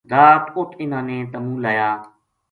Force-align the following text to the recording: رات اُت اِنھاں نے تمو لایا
رات 0.11 0.45
اُت 0.57 0.69
اِنھاں 0.79 1.03
نے 1.07 1.17
تمو 1.31 1.53
لایا 1.63 1.89